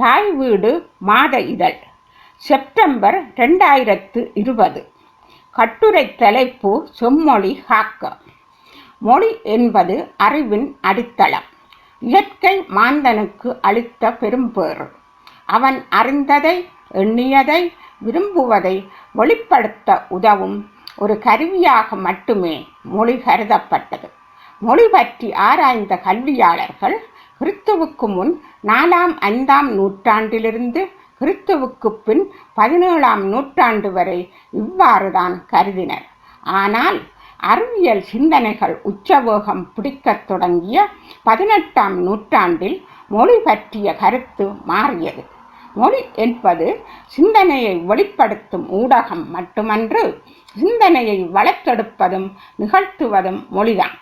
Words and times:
தாய் 0.00 0.30
வீடு 0.32 0.70
மாத 0.98 1.40
இதழ். 1.40 1.78
செப்டம்பர் 2.36 3.18
ரெண்டாயிரத்து 3.40 4.20
இருபது. 4.34 4.80
கட்டுரை 5.50 6.04
தலைப்பு 6.14 6.70
செம்மொழி 6.90 7.52
காக்க 7.68 8.16
மொழி 8.98 9.30
என்பது 9.42 9.94
அறிவின் 10.16 10.66
அடித்தளம். 10.80 11.48
இயற்கை 11.98 12.54
மாந்தனுக்கு 12.76 13.48
அளித்த 13.60 14.12
பெரும்பேறு. 14.12 14.86
அவன் 15.44 15.78
அறிந்ததை 15.88 16.56
எண்ணியதை 16.94 17.60
விரும்புவதை 18.06 18.76
வெளிப்படுத்த 19.12 20.06
உதவும் 20.08 20.58
ஒரு 20.96 21.18
கருவியாக 21.18 21.96
மட்டுமே 21.96 22.54
மொழி 22.82 23.14
கருதப்பட்டது. 23.14 24.08
மொழி 24.60 24.88
பற்றி 24.88 25.32
ஆராய்ந்த 25.32 25.94
கல்வியாளர்கள் 26.04 26.96
கிறித்துவுக்கு 27.40 28.06
முன் 28.16 28.32
நாலாம் 28.70 29.14
ஐந்தாம் 29.30 29.70
நூற்றாண்டிலிருந்து 29.78 30.82
கிறித்துவுக்கு 31.20 31.88
பின் 32.06 32.22
பதினேழாம் 32.54 33.24
நூற்றாண்டு 33.32 33.90
வரை 33.92 34.18
இவ்வாறுதான் 34.62 35.34
கருதினர். 35.52 36.06
ஆனால் 36.58 36.98
அறிவியல் 37.40 38.02
சிந்தனைகள் 38.10 38.74
உச்சவேகம் 38.90 39.62
பிடிக்கத் 39.74 40.26
தொடங்கிய 40.26 40.86
பதினெட்டாம் 41.22 41.96
நூற்றாண்டில் 42.06 42.76
மொழி 43.08 43.36
பற்றிய 43.44 43.88
கருத்து 44.02 44.46
மாறியது. 44.64 45.22
மொழி 45.74 46.00
என்பது 46.24 46.66
சிந்தனையை 47.06 47.74
வெளிப்படுத்தும் 47.90 48.66
ஊடகம் 48.80 49.24
மட்டுமன்று 49.36 50.02
சிந்தனையை 50.56 51.18
வளர்த்தெடுப்பதும் 51.36 52.28
நிகழ்த்துவதும் 52.62 53.40
மொழிதான். 53.56 53.94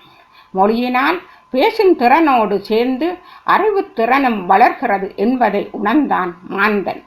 மொழியினால் 0.55 1.19
பேசும் 1.51 1.95
திறனோடு 1.99 2.57
சேர்ந்து 2.61 3.07
அறிவுத்திறனும் 3.55 4.39
வளர்கிறது 4.47 5.09
என்பதை 5.17 5.63
உணர்ந்தான் 5.73 6.33
மாந்தன். 6.49 7.03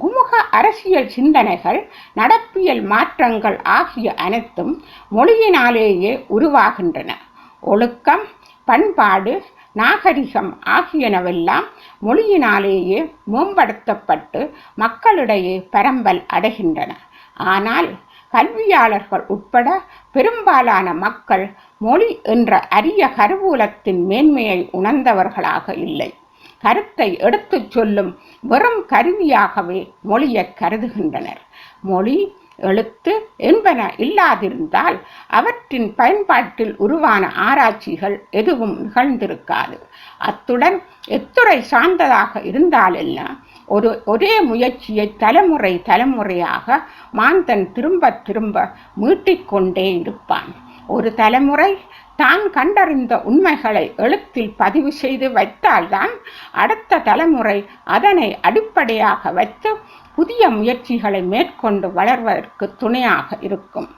குமுக 0.00 0.30
அரசியல் 0.58 1.08
சிந்தனைகள் 1.08 1.78
நடப்பியல் 2.16 2.82
மாற்றங்கள் 2.82 3.56
ஆகிய 3.78 4.08
அனைத்தும் 4.14 4.72
மொழியினாலேயே 5.16 6.12
உருவாகின்றன. 6.36 7.10
ஒழுக்கம் 7.60 8.24
பண்பாடு 8.68 9.34
நாகரிகம் 9.72 10.50
ஆகியனவெல்லாம் 10.76 11.66
மொழியினாலேயே 12.06 13.00
மேம்படுத்தப்பட்டு 13.32 14.40
மக்களிடையே 14.74 15.56
பரம்பல் 15.72 16.20
அடைகின்றன. 16.36 16.92
ஆனால் 17.34 17.88
கல்வியாளர்கள் 18.30 19.24
உட்பட 19.26 19.82
பெரும்பாலான 20.12 20.94
மக்கள் 20.94 21.54
மொழி 21.78 22.20
என்ற 22.22 22.60
அரிய 22.60 23.10
கருவூலத்தின் 23.16 24.02
மேன்மையை 24.04 24.68
உணர்ந்தவர்களாக 24.72 25.76
இல்லை. 25.78 26.14
கருத்தை 26.58 27.18
எடுத்துச் 27.18 27.70
சொல்லும் 27.70 28.18
வெறும் 28.40 28.84
கருவியாகவே 28.88 29.92
மொழியை 30.02 30.54
கருதுகின்றனர். 30.60 31.40
மொழி 31.80 32.34
எழுத்து 32.56 33.12
என்பன 33.36 33.92
இல்லாதிருந்தால் 33.96 34.96
அவற்றின் 35.28 35.94
பயன்பாட்டில் 35.94 36.76
உருவான 36.76 37.32
ஆராய்ச்சிகள் 37.34 38.24
எதுவும் 38.30 38.74
நிகழ்ந்திருக்காது. 38.78 39.76
அத்துடன் 40.18 40.82
எத்துறை 41.08 41.60
சார்ந்ததாக 41.60 42.40
இருந்தாலெல்லாம் 42.40 43.36
ஒரு 43.74 43.90
ஒரே 44.12 44.32
முயற்சியை 44.50 45.06
தலைமுறை 45.22 45.72
தலைமுறையாக 45.88 46.76
மாந்தன் 47.20 47.64
திரும்ப 47.76 48.10
திரும்ப 48.26 48.56
மீட்டிக்கொண்டே 49.02 49.86
இருப்பான். 50.02 50.50
ஒரு 50.96 51.08
தலைமுறை 51.20 51.70
தான் 52.22 52.44
கண்டறிந்த 52.50 53.14
உண்மைகளை 53.30 53.84
எழுத்தில் 54.04 54.52
பதிவு 54.62 54.90
செய்து 55.02 55.26
வைத்தால்தான் 55.36 56.14
அடுத்த 56.62 57.00
தலைமுறை 57.08 57.58
அதனை 57.96 58.28
அடிப்படையாக 58.48 59.30
வைத்து 59.38 59.70
புதிய 60.18 60.42
முயற்சிகளை 60.58 61.22
மேற்கொண்டு 61.34 61.88
வளர்வதற்கு 61.98 62.66
துணையாக 62.82 63.38
இருக்கும். 63.40 63.88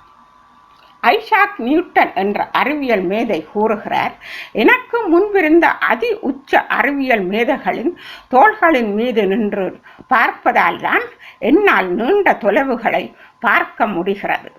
ஐஷாக் 1.03 1.57
நியூட்டன் 1.57 2.15
என்ற 2.15 2.51
அறிவியல் 2.51 3.03
மேதை 3.03 3.47
கூறுகிறார் 3.53 4.15
எனக்கு 4.53 5.09
முன்பிருந்த 5.09 5.69
அதி 5.71 6.13
உச்ச 6.21 6.67
அறிவியல் 6.67 7.25
மேதைகளின் 7.25 7.93
தோள்களின் 8.29 8.93
மீது 8.95 9.27
நின்று 9.27 9.81
பார்ப்பதால் 10.09 10.81
தான் 10.81 11.07
என்னால் 11.39 11.89
நீண்ட 11.89 12.33
தொலைவுகளை 12.33 13.15
பார்க்க 13.41 13.87
முடிகிறது. 13.87 14.51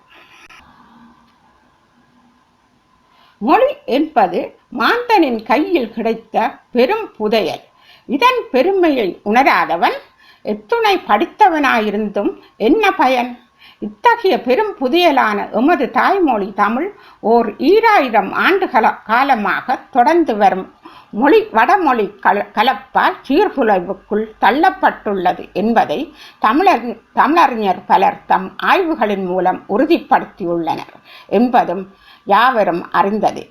மொழி 3.37 3.75
என்பது 3.85 4.55
மாந்தனின் 4.79 5.43
கையில் 5.43 5.93
கிடைத்த 5.93 6.55
பெரும் 6.71 7.11
புதையல். 7.17 7.63
இதன் 8.05 8.41
பெருமையை 8.51 9.21
உணராதவன் 9.23 9.97
எத்துணை 10.41 10.97
படித்தவனாயிருந்தும் 11.07 12.41
என்ன 12.57 12.91
பயன்? 12.91 13.31
இத்தகைய 13.79 14.35
பெரும் 14.41 14.73
புதியலான 14.79 15.37
எமது 15.51 15.85
தாய்மொழி 15.91 16.49
தமிழ் 16.55 16.89
ஓர் 17.33 17.49
ஈராயிரம் 17.71 18.31
ஆண்டுகள 18.45 18.85
காலமாக 19.03 19.75
தொடர்ந்து 19.91 20.35
வரும். 20.35 20.67
மொழி 21.11 21.39
வடமொழி 21.51 22.05
கல 22.23 22.43
கலப்பால் 22.57 23.15
சீர்குலைவுக்குள் 23.27 24.23
தள்ளப்பட்டுள்ளது 24.41 25.43
என்பதை 25.53 25.99
தமிழர் 26.39 26.85
தமிழறிஞர் 27.15 27.81
பலர் 27.87 28.19
தம் 28.25 28.47
ஆய்வுகளின் 28.63 29.25
மூலம் 29.25 29.59
உறுதிப்படுத்தியுள்ளனர் 29.69 30.95
என்பதும் 31.39 31.83
யாவரும் 32.27 32.83
அறிந்ததே. 32.91 33.45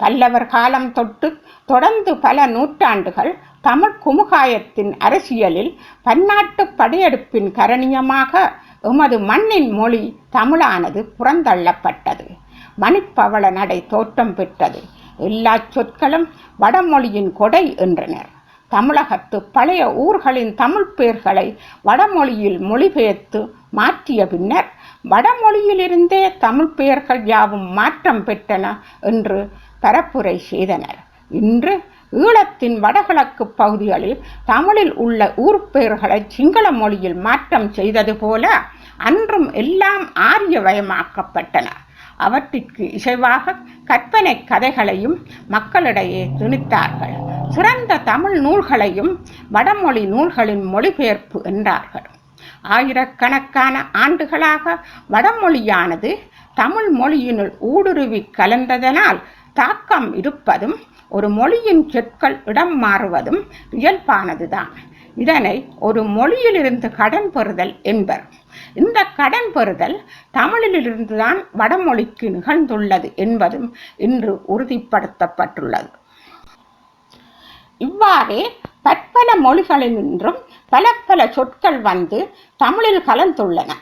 பல்லவர் 0.00 0.46
காலம் 0.46 0.92
தொட்டு 0.92 1.28
தொடர்ந்து 1.66 2.12
பல 2.16 2.46
நூற்றாண்டுகள் 2.46 3.32
தமிழ் 3.60 3.94
குமுகாயத்தின் 4.04 4.92
அரசியலில் 4.98 5.70
பன்னாட்டு 6.02 6.62
படையெடுப்பின் 6.76 7.50
கரணியமாக 7.58 8.42
எமது 8.90 9.16
மண்ணின் 9.30 9.70
மொழி 9.78 10.02
தமிழானது 10.32 11.00
புறந்தள்ளப்பட்டது. 11.18 12.26
மணிப்பவள 12.82 13.50
நடை 13.58 13.78
தோற்றம் 13.86 14.34
பெற்றது. 14.34 14.80
எல்லா 15.28 15.54
சொற்களும் 15.68 16.26
வடமொழியின் 16.62 17.30
கொடை 17.32 17.64
என்றனர். 17.84 18.30
தமிழகத்து 18.72 19.38
பழைய 19.56 19.82
ஊர்களின் 20.04 20.52
தமிழ் 20.54 20.88
பெயர்களை 20.96 21.46
வடமொழியில் 21.88 22.58
மொழிபெயர்த்து 22.70 23.40
மாற்றிய 23.70 24.20
பின்னர் 24.26 24.70
வடமொழியிலிருந்தே 25.12 26.22
தமிழ் 26.38 26.72
பெயர்கள் 26.78 27.22
யாவும் 27.24 27.66
மாற்றம் 27.72 28.22
பெற்றன 28.26 28.64
என்று 29.10 29.38
பரப்புரை 29.82 30.36
செய்தனர். 30.50 31.00
இன்று 31.42 31.74
ஈழத்தின் 32.22 32.76
வடகிழக்கு 32.84 33.44
பகுதிகளில் 33.60 34.18
தமிழில் 34.44 34.94
உள்ள 35.04 35.20
ஊர்பெயர்களை 35.36 36.18
சிங்கள 36.26 36.66
மொழியில் 36.70 37.18
மாற்றம் 37.26 37.68
செய்தது 37.72 38.14
போல 38.16 38.46
அன்றும் 38.96 39.48
எல்லாம் 39.52 40.04
ஆரியவயமாக்கப்பட்டன. 40.30 41.68
அவற்றிற்கு 42.16 42.84
இசைவாக 42.98 43.54
கற்பனை 43.84 44.34
கதைகளையும் 44.44 45.16
மக்களிடையே 45.48 46.22
திணித்தார்கள். 46.40 47.14
சிறந்த 47.48 47.98
தமிழ் 48.10 48.36
நூல்களையும் 48.40 49.12
வடமொழி 49.50 50.04
நூல்களின் 50.04 50.64
மொழிபெயர்ப்பு 50.64 51.40
என்றார்கள். 51.44 52.06
ஆயிரக்கணக்கான 52.62 53.74
ஆண்டுகளாக 54.02 54.74
வடமொழியானது 55.10 56.10
தமிழ் 56.54 56.90
மொழியினுள் 57.00 57.52
ஊடுருவி 57.58 58.20
கலந்ததனால் 58.38 59.18
தாக்கம் 59.54 60.08
இருப்பதும் 60.14 60.76
ஒரு 61.08 61.28
மொழியின் 61.28 61.88
சொற்கள் 61.88 62.36
இடம் 62.44 62.74
மாறுவதும் 62.82 63.40
இயல்பானதுதான். 63.70 64.70
இதனை 65.14 65.56
ஒரு 65.78 66.02
மொழியிலிருந்து 66.02 66.88
கடன் 67.00 67.30
பெறுதல் 67.30 67.74
என்பர். 67.82 68.24
இந்த 68.74 69.04
கடன் 69.16 69.50
பெறுதல் 69.52 69.96
தமிழிலிருந்துதான் 70.32 71.38
வடமொழிக்கு 71.58 72.28
நிகழ்ந்துள்ளது 72.36 73.08
என்பதும் 73.14 73.68
இன்று 73.96 74.32
உறுதிப்படுத்தப்பட்டுள்ளது. 74.48 75.90
இவ்வாறே 77.78 78.42
பற்பல 78.82 79.28
மொழிகளினின்றும் 79.44 80.38
பல 80.68 80.94
பல 81.06 81.26
சொற்கள் 81.32 81.80
வந்து 81.80 82.18
தமிழில் 82.56 83.06
கலந்துள்ளன. 83.06 83.72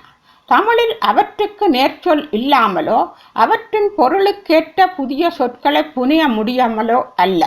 தமிழில் 0.53 0.95
அவற்றுக்கு 1.11 1.65
நேர்ச்சொல் 1.71 2.25
இல்லாமலோ 2.39 3.01
அவற்றின் 3.43 3.91
பொருளுக்கேற்ற 3.99 4.87
புதிய 4.97 5.31
சொற்களை 5.39 5.83
புனைய 5.97 6.23
முடியாமலோ 6.29 6.99
அல்ல. 7.17 7.43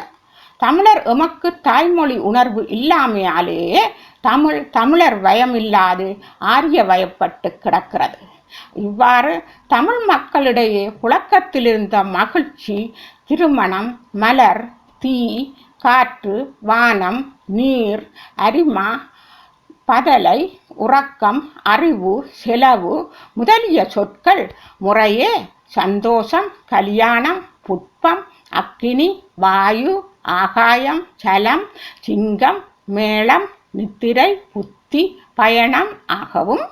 தமிழர் 0.60 1.02
எமக்கு 1.14 1.48
தாய்மொழி 1.68 2.18
உணர்வு 2.30 2.62
இல்லாமையாலேயே 2.78 3.84
தமிழ் 4.28 4.60
தமிழர் 4.78 5.18
வயமில்லாது 5.26 6.08
ஆரிய 6.54 6.84
வயப்பட்டு 6.92 7.50
கிடக்கிறது. 7.64 8.20
இவ்வாறு 8.86 9.34
தமிழ் 9.74 10.02
மக்களிடையே 10.06 10.84
புழக்கத்திலிருந்த 11.02 11.96
மகிழ்ச்சி 12.18 12.78
திருமணம் 13.28 13.90
மலர் 14.24 14.64
தீ 15.02 15.18
காற்று 15.84 16.38
வானம் 16.70 17.20
நீர் 17.58 18.04
அரிமா 18.46 18.90
பதலை 19.90 20.40
உறக்கம் 20.76 21.42
அறிவு 21.64 22.14
செலவு 22.42 22.96
முதலிய 23.34 23.86
சொற்கள் 23.86 24.44
முறையே 24.78 25.34
சந்தோஷம் 25.66 26.50
கல்யாணம் 26.66 27.42
புட்பம் 27.68 28.24
அக்கினி 28.52 29.10
வாயு 29.36 29.94
ஆகாயம் 30.22 31.02
சலம் 31.16 31.66
சிங்கம் 32.00 32.60
மேளம் 32.96 33.48
நித்திரை 33.72 34.30
புத்தி 34.54 35.04
பயணம் 35.34 35.90
ஆகவும் 36.06 36.66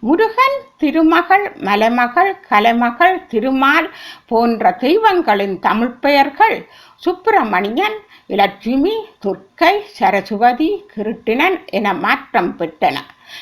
முருகன் 0.00 0.58
திருமகள் 0.76 1.46
மலைமகள் 1.58 2.32
கலைமகள் 2.48 3.16
திருமால் 3.26 3.88
போன்ற 4.26 4.72
தெய்வங்களின் 4.80 5.58
தமிழ் 5.58 5.96
பெயர்கள் 6.00 6.56
சுப்பிரமணியன் 6.96 7.96
இலட்சுமி 8.26 8.94
துர்க்கை 9.24 9.72
சரஸ்வதி 9.98 10.70
கிருட்டிணன் 10.94 11.56
என 11.70 11.94
மாற்றம் 11.94 12.52
பெற்றன. 12.58 12.98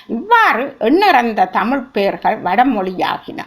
இவ்வாறு 0.06 0.76
எண்ணிறந்த 0.78 1.50
தமிழ் 1.50 1.86
பெயர்கள் 1.92 2.42
வடமொழியாகின. 2.42 3.40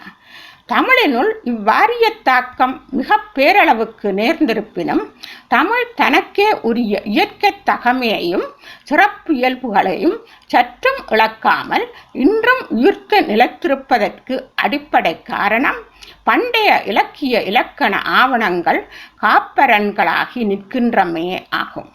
தமிழினுள் 0.68 1.30
இவ்வாரிய 1.44 2.10
தாக்கம் 2.24 2.84
மிக 2.90 3.18
பேரளவுக்கு 3.36 4.08
நேர்ந்திருப்பினும் 4.20 5.02
தமிழ் 5.48 5.94
தனக்கே 5.96 6.60
உரிய 6.60 7.02
இயற்கை 7.04 7.52
தகமையையும் 7.66 8.46
சிறப்பு 8.84 9.34
இயல்புகளையும் 9.34 10.18
சற்றும் 10.46 11.02
இழக்காமல் 11.08 11.86
இன்றும் 12.12 12.64
உயிர்த்து 12.70 13.20
நிலைத்திருப்பதற்கு 13.22 14.38
அடிப்படை 14.56 15.24
காரணம் 15.24 15.82
பண்டைய 16.24 16.84
இலக்கிய 16.84 17.44
இலக்கண 17.44 18.02
ஆவணங்கள் 18.02 18.88
காப்பரன்களாகி 19.22 20.42
நிற்கின்றமே 20.52 21.46
ஆகும். 21.50 21.92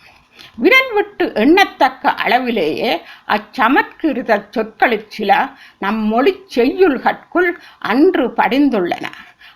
விரல் 0.57 0.93
விட்டு 0.95 1.25
எண்ணத்தக்க 1.35 2.13
அளவிலேயே 2.25 2.91
அச்சமற்கிருத 3.27 4.47
சொற்களில் 4.51 5.09
சில 5.09 5.49
நம் 5.79 6.03
மொழி 6.13 6.33
செய்யுள்கட்குள் 6.55 7.51
அன்று 7.79 8.27
படிந்துள்ளன. 8.29 9.07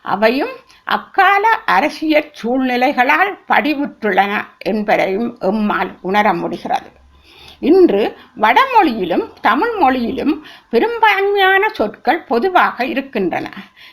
அவையும் 0.03 0.55
அக்கால 0.85 1.45
அரசியல் 1.49 2.31
சூழ்நிலைகளால் 2.33 3.33
படிவுற்றுள்ளன 3.49 4.33
என்பதையும் 4.59 5.37
எம்மால் 5.41 5.93
உணர 6.01 6.33
முடிகிறது. 6.35 6.91
இன்று 7.61 8.17
வடமொழியிலும் 8.41 9.33
தமிழ் 9.41 9.75
மொழியிலும் 9.75 10.47
பெரும்பான்மையான 10.71 11.69
சொற்கள் 11.69 12.23
பொதுவாக 12.23 12.85
இருக்கின்றன. 12.85 13.51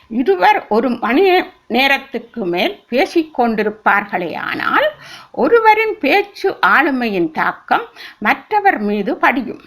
இருவர் 0.07 0.67
ஒரு 0.67 0.89
மணி 0.89 1.23
நேரத்துக்கு 1.67 2.45
மேல் 2.45 2.75
பேசிக்கொண்டிருப்பார்களே 2.89 4.37
ஆனால் 4.37 4.87
ஒருவரின் 5.31 5.97
பேச்சு 5.99 6.57
ஆளுமையின் 6.67 7.31
தாக்கம் 7.31 7.85
மற்றவர் 8.19 8.79
மீது 8.79 9.17
படியும். 9.17 9.61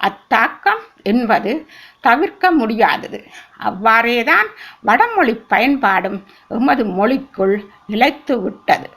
அத்தாக்கம் 0.00 0.82
என்பது 1.02 1.66
தவிர்க்க 2.00 2.50
முடியாதது. 2.50 3.20
அவ்வாறேதான் 3.58 4.48
வடமொழி 4.80 5.34
பயன்பாடும் 5.34 6.24
எமது 6.48 6.84
மொழிக்குள் 6.84 7.56
நிலைத்து 7.86 8.40
விட்டது. 8.40 8.90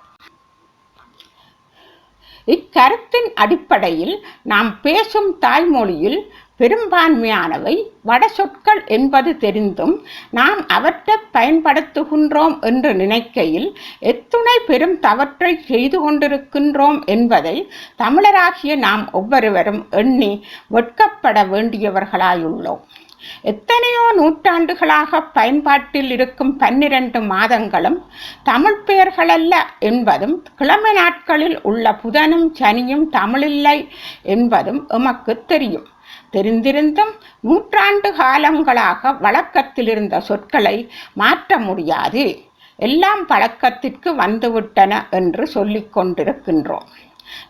இக்கருத்தின் 2.48 3.30
அடிப்படையில் 3.34 4.16
நாம் 4.44 4.72
பேசும் 4.82 5.30
தாய்மொழியில் 5.40 6.20
பெரும்பான்மையானவை 6.60 7.74
வட 8.02 8.28
சொற்கள் 8.28 8.82
என்பது 8.88 9.38
தெரிந்தும் 9.38 9.96
நாம் 10.30 10.68
அவற்றை 10.68 11.16
பயன்படுத்துகின்றோம் 11.34 12.56
என்று 12.62 12.94
நினைக்கையில் 12.94 13.68
எத்துணை 14.00 14.56
பெரும் 14.68 15.00
தவற்றை 15.00 15.52
செய்து 15.62 16.00
கொண்டிருக்கின்றோம் 16.00 17.00
என்பதை 17.06 17.56
தமிழராகிய 17.98 18.76
நாம் 18.76 19.12
ஒவ்வொருவரும் 19.12 19.82
எண்ணி 19.90 20.32
வெட்கப்பட 20.74 21.44
வேண்டியவர்களாயுள்ளோம். 21.54 22.84
எத்தனையோ 23.42 24.04
நூற்றாண்டுகளாக 24.16 25.22
பயன்பாட்டில் 25.22 26.12
இருக்கும் 26.12 26.58
பன்னிரண்டு 26.58 27.22
மாதங்களும் 27.22 28.06
தமிழ் 28.44 28.80
பெயர்களல்ல 28.86 29.56
என்பதும் 29.80 30.46
கிழமை 30.56 30.94
நாட்களில் 30.94 31.62
உள்ள 31.62 32.00
புதனும் 32.04 32.48
சனியும் 32.60 33.10
தமிழில்லை 33.10 33.88
என்பதும் 34.22 34.88
எமக்கு 34.88 35.44
தெரியும். 35.46 35.88
தெரிந்திருந்தும் 36.34 37.14
நூற்றாண்டு 37.40 38.14
காலங்களாக 38.14 39.14
வழக்கத்தில் 39.20 39.88
இருந்த 39.88 40.20
சொற்களை 40.20 40.92
மாற்ற 41.14 41.58
முடியாது. 41.58 42.42
எல்லாம் 42.76 43.26
பழக்கத்திற்கு 43.26 44.14
வந்துவிட்டன 44.14 45.10
என்று 45.10 45.48
சொல்லிக் 45.48 45.98
கொண்டிருக்கின்றோம். 45.98 46.88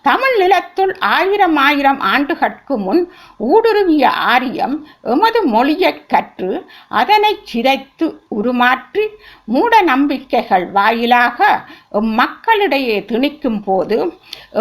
தமிழ் 0.02 0.36
நிலத்துள் 0.38 0.94
ஆயிரம் 1.10 1.58
ஆயிரம் 1.62 2.02
ஆண்டுகட்கு 2.12 2.76
முன் 2.78 3.02
ஊடுருவிய 3.48 4.06
ஆரியம் 4.30 4.76
எமது 5.10 5.40
மொழியைக் 5.48 6.04
கற்று 6.08 6.52
அதனை 6.96 7.32
சிதைத்து 7.46 8.08
உருமாற்றி 8.38 9.06
மூட 9.48 9.82
நம்பிக்கைகள் 9.84 10.66
வாயிலாக 10.72 11.40
எம்மக்களிடையே 12.00 12.98
திணிக்கும் 13.06 13.62
போது 13.64 13.98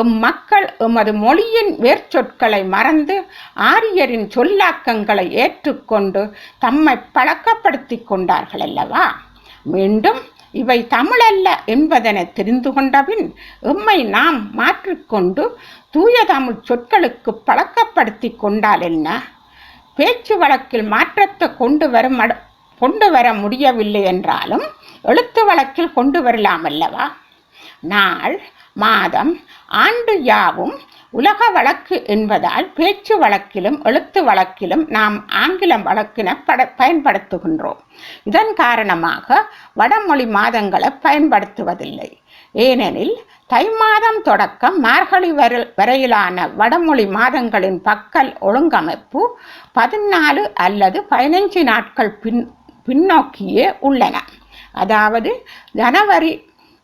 எம்மக்கள் 0.03 0.69
எமது 0.79 1.15
மொழியின் 1.19 1.73
வேர்ச்சொற்களை 1.79 2.63
மறந்து 2.69 3.17
ஆரியரின் 3.71 4.29
சொல்லாக்கங்களை 4.37 5.27
ஏற்றுக்கொண்டு 5.43 6.25
தம்மை 6.59 6.97
பழக்கப்படுத்திக் 7.13 8.07
கொண்டார்கள் 8.07 8.61
அல்லவா 8.61 9.05
மீண்டும் 9.67 10.21
இவை 10.55 10.79
தமிழல்ல 10.91 11.49
என்பதனை 11.67 12.33
தெரிந்து 12.33 12.71
கொண்டபின் 12.73 13.25
எம்மை 13.63 13.99
நாம் 14.09 14.39
மாற்றிக்கொண்டு 14.55 15.45
தூய 15.91 16.17
தமிழ் 16.25 16.65
சொற்களுக்கு 16.65 17.31
பழக்கப்படுத்தி 17.47 18.29
கொண்டால் 18.37 18.81
என்ன? 18.81 19.09
பேச்சு 19.99 20.35
வழக்கில் 20.39 20.87
மாற்றத்தை 20.87 21.49
கொண்டு 21.57 21.89
வரும் 21.91 22.19
மட 22.21 22.33
கொண்டு 22.81 23.07
வர 23.11 23.27
முடியவில்லை 23.35 24.03
என்றாலும் 24.05 24.65
எழுத்து 25.05 25.45
வழக்கில் 25.45 25.93
கொண்டு 25.93 26.21
வரலாம் 26.23 26.65
அல்லவா? 26.65 27.07
நாள் 27.87 28.35
மாதம் 28.83 29.33
ஆண்டு 29.83 30.15
யாவும் 30.23 30.75
உலக 31.19 31.49
வழக்கு 31.57 31.97
என்பதால் 32.15 32.67
பேச்சு 32.77 33.15
வழக்கிலும் 33.19 33.77
எழுத்து 33.89 34.21
வழக்கிலும் 34.25 34.83
நாம் 34.97 35.17
ஆங்கிலம் 35.43 35.85
வழக்கின 35.89 36.29
பட 36.47 36.61
பயன்படுத்துகின்றோம். 36.79 37.81
இதன் 38.25 38.53
காரணமாக 38.55 39.37
வடமொழி 39.81 40.27
மாதங்களை 40.39 40.91
பயன்படுத்துவதில்லை. 41.07 42.11
ஏனெனில் 42.65 43.15
தை 43.47 43.65
மாதம் 43.83 44.21
தொடக்கம் 44.23 44.77
மார்கழி 44.81 45.31
வரை 45.33 45.61
வரையிலான 45.77 46.47
வடமொழி 46.61 47.07
மாதங்களின் 47.19 47.79
பக்கல் 47.89 48.33
ஒழுங்கமைப்பு 48.49 49.23
பதினாலு 49.79 50.45
அல்லது 50.67 51.01
பதினைஞ்சு 51.11 51.63
நாட்கள் 51.71 52.13
பின் 52.25 52.43
பின்னோக்கியே 52.89 53.67
உள்ளன. 53.89 54.17
அதாவது 54.83 55.31
ஜனவரி 55.73 56.33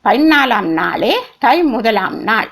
பதினாலாம் 0.04 0.68
நாளே 0.72 1.14
தை 1.38 1.62
முதலாம் 1.62 2.18
நாள். 2.22 2.50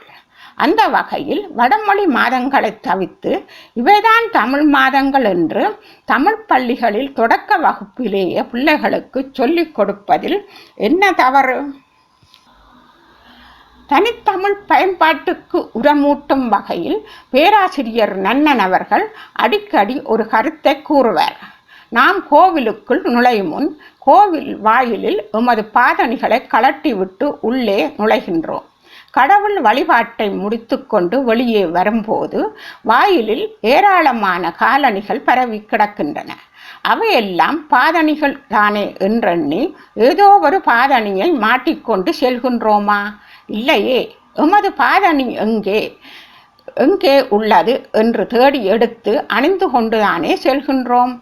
அந்த 0.54 0.86
வகையில் 0.88 1.48
வடமொழி 1.54 2.06
மாதங்களை 2.06 2.80
தவிர்த்து 2.80 3.32
இவைதான் 3.76 4.24
தமிழ் 4.32 4.64
மாதங்கள் 4.64 5.24
என்று 5.24 5.78
தமிழ் 6.04 6.44
பள்ளிகளில் 6.46 7.12
தொடக்க 7.12 7.56
வகுப்பிலேயே 7.56 8.42
பிள்ளைகளுக்கு 8.42 9.28
சொல்லிக் 9.32 9.74
கொடுப்பதில் 9.74 10.48
என்ன 10.74 11.12
தவறு? 11.12 11.58
தனித்தமிழ் 13.86 14.56
பயன்பாட்டுக்கு 14.66 15.70
உரமூட்டும் 15.82 16.48
வகையில் 16.48 17.08
பேராசிரியர் 17.30 18.16
நன்னன் 18.18 18.58
அவர்கள் 18.58 19.06
அடிக்கடி 19.32 20.02
ஒரு 20.02 20.26
கருத்தை 20.26 20.82
கூறுவார். 20.82 21.38
நாம் 21.96 22.18
கோவிலுக்குள் 22.30 23.02
நுழையும் 23.14 23.48
முன் 23.48 23.68
கோவில் 23.98 24.50
வாயிலில் 24.56 25.20
எமது 25.32 25.62
பாதணிகளை 25.74 26.38
கலட்டிவிட்டு 26.54 27.26
உள்ளே 27.40 27.78
நுழைகின்றோம். 27.98 28.66
கடவுள் 29.10 29.60
வழிபாட்டை 29.60 30.26
முடித்துக்கொண்டு 30.30 31.16
வெளியே 31.24 31.66
வரும்போது 31.76 32.40
வாயிலில் 32.82 33.44
ஏராளமான 33.60 34.52
காலணிகள் 34.62 35.20
பரவி 35.20 35.58
கிடக்கின்றன. 35.70 36.30
அவையெல்லாம் 36.82 37.58
பாதணிகள் 37.68 38.36
தானே 38.48 38.84
என்றெண்ணி 38.98 39.62
ஏதோ 39.94 40.28
ஒரு 40.42 40.58
பாதணியை 40.64 41.28
மாட்டிக்கொண்டு 41.44 42.12
செல்கின்றோமா? 42.20 43.00
இல்லையே 43.46 44.00
எமது 44.34 44.70
பாதணி 44.78 45.26
எங்கே? 45.46 45.80
எங்கே 46.84 47.14
உள்ளது 47.36 47.74
என்று 47.92 48.24
தேடி 48.32 48.60
எடுத்து 48.74 49.12
அணிந்து 49.36 49.66
கொண்டுதானே 49.70 50.32
செல்கின்றோம். 50.44 51.12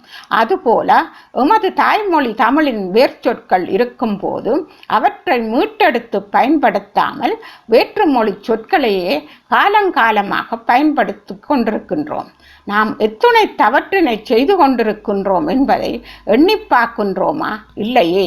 அதுபோல 0.40 0.98
எமது 1.42 1.68
தாய்மொழி 1.72 2.32
தமிழின் 2.34 2.84
வேர்ச்சொற்கள் 2.96 3.66
இருக்கும்போது 3.76 4.52
அவற்றை 4.96 5.38
மீட்டெடுத்து 5.52 6.20
பயன்படுத்தாமல் 6.36 7.34
வேற்றுமொழி 7.70 8.34
சொற்களையே 8.48 9.14
காலங்காலமாக 9.50 10.58
பயன்படுத்தி 10.64 11.36
கொண்டிருக்கின்றோம். 11.48 12.28
நாம் 12.64 12.92
எத்துணை 12.98 13.44
தவற்றினை 13.62 14.16
செய்து 14.22 14.54
கொண்டிருக்கின்றோம் 14.60 15.48
என்பதை 15.48 15.92
எண்ணி 16.24 16.58
பார்க்கின்றோமா? 16.70 17.52
இல்லையே. 17.74 18.26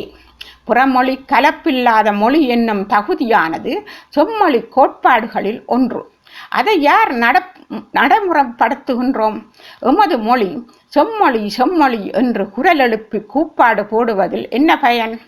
புறமொழி 0.67 1.13
கலப்பில்லாத 1.31 2.07
மொழி 2.13 2.39
என்னும் 2.47 2.83
தகுதியானது 2.87 3.71
செம்மொழி 4.09 4.59
கோட்பாடுகளில் 4.75 5.61
ஒன்று. 5.75 6.01
அதை 6.49 6.81
யார் 6.81 7.11
நட 7.13 7.37
நடைமுறைப்படுத்துகின்றோம்? 7.93 9.37
எமது 9.79 10.17
மொழி 10.17 10.49
செம்மொழி 10.87 11.49
செம்மொழி 11.57 12.11
என்று 12.13 12.49
குரல் 12.49 12.79
எழுப்பி 12.79 13.19
கூப்பாடு 13.19 13.83
போடுவதில் 13.83 14.49
என்ன 14.49 14.79
பயன்? 14.79 15.21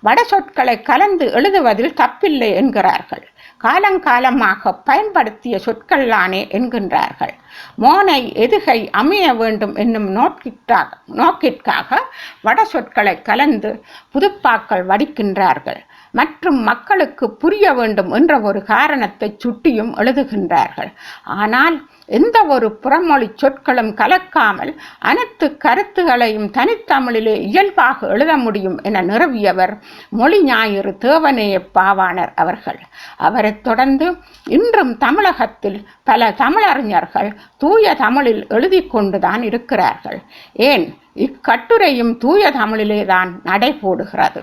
வட 0.00 0.24
சொற்களை 0.24 0.82
கலந்து 0.82 1.26
எழுதுவதில் 1.26 1.98
தப்பில்லை 2.00 2.54
என்கிறார்கள். 2.54 3.28
காலங்காலமாக 3.64 4.72
பயன்படுத்திய 4.84 5.58
சொற்கள்லானே 5.64 6.40
என்கின்றார்கள். 6.56 7.34
மோனை 7.78 8.20
எதுகை 8.44 8.78
அமைய 8.90 9.34
வேண்டும் 9.34 9.74
என்னும் 9.74 10.08
நோக்கிற்காக 10.16 10.88
நோக்கிற்காக 11.16 11.98
வட 12.42 12.64
சொற்களை 12.64 13.22
கலந்து 13.22 13.84
புதுப்பாக்கள் 14.14 14.84
வடிக்கின்றார்கள். 14.86 15.80
மற்றும் 16.12 16.62
மக்களுக்கு 16.62 17.36
புரிய 17.36 17.72
வேண்டும் 17.72 18.10
என்ற 18.10 18.40
ஒரு 18.40 18.62
காரணத்தை 18.62 19.36
சுட்டியும் 19.36 19.94
எழுதுகின்றார்கள். 19.96 20.92
ஆனால் 21.24 21.88
எந்த 22.06 22.44
ஒரு 22.44 22.78
புறமொழி 22.82 23.30
சொற்களும் 23.34 23.94
கலக்காமல் 23.94 24.76
அனைத்து 24.98 25.56
கருத்துகளையும் 25.56 26.50
தனித்தமிழிலே 26.50 27.34
இயல்பாக 27.40 28.06
எழுத 28.06 28.36
முடியும் 28.36 28.78
என 28.82 29.02
நிறுவியவர் 29.02 29.78
மொழி 30.08 30.44
ஞாயிறு 30.44 30.96
தேவனேய 31.00 31.66
பாவாணர் 31.74 32.32
அவர்கள். 32.34 32.80
அவரைத் 33.16 33.64
தொடர்ந்து 33.64 34.16
இன்றும் 34.44 34.96
தமிழகத்தில் 34.96 35.88
பல 36.04 36.30
தமிழறிஞர்கள் 36.30 37.36
தூய 37.58 37.94
தமிழில் 37.94 38.46
எழுதி 38.48 38.86
கொண்டுதான் 38.86 39.42
இருக்கிறார்கள். 39.42 40.22
ஏன்? 40.52 40.98
இக்கட்டுரையும் 41.16 42.18
தூய 42.18 42.50
தமிழிலே 42.50 43.04
தான் 43.04 43.40
நடைபோடுகிறது. 43.44 44.42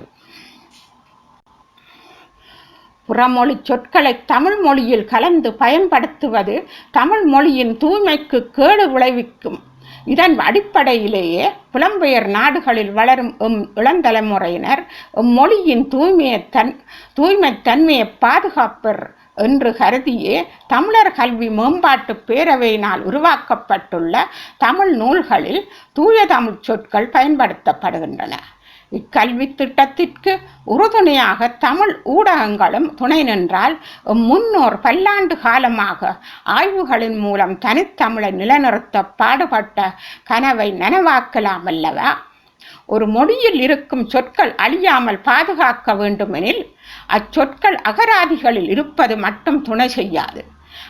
புறமொழி 3.07 3.55
சொற்களை 3.69 4.13
தமிழ் 4.33 4.59
மொழியில் 4.65 5.05
கலந்து 5.13 5.51
பயன்படுத்துவது 5.63 6.55
தமிழ் 6.91 7.25
மொழியின் 7.33 7.73
தூய்மைக்கு 7.83 8.39
கேடு 8.57 8.85
விளைவிக்கும். 8.89 9.59
இதன் 10.13 10.35
அடிப்படையிலேயே 10.39 11.45
புலம்பெயர் 11.73 12.27
நாடுகளில் 12.35 12.91
வளரும் 12.97 13.31
எம் 13.45 13.57
இளந்தலைமுறையினர் 13.75 14.81
மொழியின் 15.37 15.85
தூய்மையை 15.93 16.39
தன் 16.49 16.73
தூய்மை 17.13 17.51
தன்மையை 17.61 18.05
பாதுகாப்பர் 18.25 19.01
என்று 19.45 19.69
கருதியே 19.79 20.37
தமிழர் 20.67 21.11
கல்வி 21.17 21.49
மேம்பாட்டு 21.57 22.13
பேரவையினால் 22.27 23.01
உருவாக்கப்பட்டுள்ள 23.09 24.23
தமிழ் 24.57 24.93
நூல்களில் 25.01 25.61
தூய 25.93 26.25
தமிழ் 26.25 26.61
சொற்கள் 26.61 27.13
பயன்படுத்தப்படுகின்றன. 27.13 28.33
இக்கல்வி 28.91 29.46
திட்டத்திற்கு 29.53 30.34
உறுதுணையாக 30.65 31.50
தமிழ் 31.60 31.94
ஊடகங்களும் 32.06 32.88
துணை 32.96 33.24
நின்றால் 33.24 33.75
முன்னோர் 34.03 34.77
பல்லாண்டு 34.79 35.36
காலமாக 35.39 36.12
ஆய்வுகளின் 36.44 37.20
மூலம் 37.20 37.56
தனித்தமிழை 37.65 38.32
நிலைநிறுத்த 38.32 39.03
பாடுபட்ட 39.22 39.89
கனவை 40.24 40.70
நனவாக்கலாம் 40.84 41.67
அல்லவா 41.74 42.12
ஒரு 42.86 43.08
மொழியில் 43.08 43.60
இருக்கும் 43.60 44.06
சொற்கள் 44.08 44.56
அழியாமல் 44.56 45.20
பாதுகாக்க 45.22 45.96
வேண்டுமெனில் 45.96 46.62
அச்சொற்கள் 47.08 47.77
அகராதிகளில் 47.89 48.70
இருப்பது 48.70 49.17
மட்டும் 49.17 49.62
துணை 49.62 49.88
செய்யாது. 49.88 50.41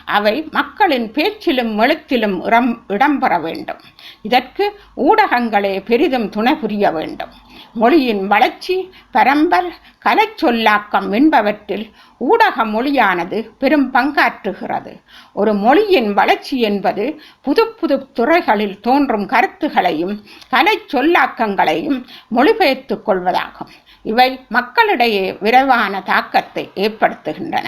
அவை 0.04 0.48
மக்களின் 0.50 1.12
பேச்சிலும் 1.12 1.78
எழுத்திலும் 1.78 2.44
இடம் 2.44 2.84
இடம்பெற 2.88 3.40
வேண்டும். 3.40 3.80
இதற்கு 4.22 4.80
ஊடகங்களே 4.96 5.84
பெரிதும் 5.84 6.28
துணை 6.28 6.54
புரிய 6.54 6.90
வேண்டும். 6.90 7.46
மொழியின் 7.72 8.26
வளர்ச்சி 8.26 8.90
பரம்பர் 9.10 9.68
கலைச்சொல்லாக்கம் 10.04 11.08
என்பவற்றில் 11.10 11.90
ஊடக 12.18 12.64
மொழியானது 12.64 13.50
பெரும் 13.58 13.94
பங்காற்றுகிறது. 13.94 14.92
ஒரு 15.32 15.54
மொழியின் 15.54 16.14
வளர்ச்சி 16.14 16.60
என்பது 16.60 17.22
புது 17.42 17.68
புது 17.68 18.12
துறைகளில் 18.12 18.80
தோன்றும் 18.80 19.26
கருத்துகளையும் 19.26 20.24
கலை 20.50 20.80
சொல்லாக்கங்களையும் 20.92 22.04
மொழிபெயர்த்துக் 22.34 23.02
கொள்வதாகும். 23.06 23.72
இவை 24.02 24.44
மக்களிடையே 24.48 25.36
விரைவான 25.40 26.00
தாக்கத்தை 26.00 26.70
ஏற்படுத்துகின்றன. 26.74 27.66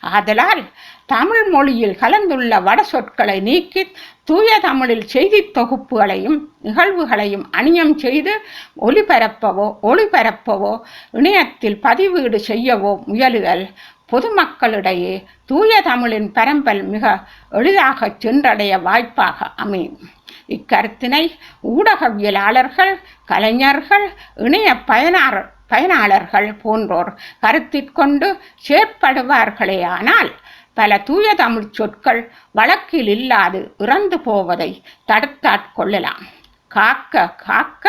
ஆதலால் 0.00 0.62
தமிழ் 1.08 1.48
மொழியில் 1.50 1.96
கலந்துள்ள 1.98 2.62
வட 2.62 2.82
சொற்களை 2.82 3.40
நீக்கி 3.40 3.82
தூய 4.24 4.58
தமிழில் 4.60 5.04
செய்தி 5.04 5.40
தொகுப்புகளையும் 5.54 6.38
நிகழ்வுகளையும் 6.62 7.44
அணியம் 7.50 7.94
செய்து 7.94 8.32
ஒலிபரப்பவோ 8.80 9.66
ஒளிபரப்பவோ 9.82 10.72
இணையத்தில் 11.12 11.78
பதிவீடு 11.82 12.38
செய்யவோ 12.48 12.92
முயலுதல் 13.06 13.64
பொதுமக்களிடையே 14.12 15.14
தூய 15.46 15.80
தமிழின் 15.82 16.28
பரம்பல் 16.32 16.82
மிக 16.84 17.04
எளிதாக 17.50 18.10
சென்றடைய 18.18 18.72
வாய்ப்பாக 18.78 19.48
அமையும். 19.56 20.00
இக்கருத்தினை 20.48 21.24
ஊடகவியலாளர்கள் 21.62 22.94
கலைஞர்கள் 23.24 24.06
இணைய 24.36 24.70
பயனார் 24.86 25.40
பயனாளர்கள் 25.68 26.48
போன்றோர் 26.62 27.10
கருத்திற்கொண்டு 27.42 28.28
செயற்படுவார்களேயானால் 28.68 30.30
பல 30.74 30.98
தூய 30.98 31.34
தமிழ் 31.34 31.68
சொற்கள் 31.70 32.32
வழக்கில் 32.50 33.08
இல்லாது 33.08 33.74
இறந்து 33.78 34.20
போவதை 34.20 34.70
தடுத்தாட்கொள்ளலாம் 35.12 36.24
காக்க 36.70 37.34
காக்க 37.46 37.86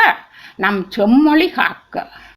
நம் 0.55 0.85
செம்மொழி 0.89 1.49
காக்க. 1.49 1.95